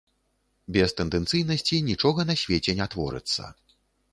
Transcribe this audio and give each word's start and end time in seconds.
Без 0.77 0.93
тэндэнцыйнасці 1.01 1.81
нічога 1.91 2.25
на 2.31 2.35
свеце 2.45 2.77
не 2.81 2.87
творыцца. 2.95 3.43